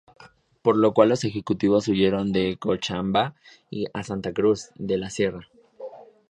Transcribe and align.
Por 0.63 0.77
lo 0.77 0.95
cual 0.95 1.09
los 1.09 1.25
ejecutivos 1.25 1.87
huyeron 1.87 2.31
de 2.31 2.57
Cochabamba 2.57 3.35
a 3.93 4.03
Santa 4.03 4.33
Cruz 4.33 4.71
de 4.73 4.97
la 4.97 5.11
Sierra. 5.11 5.47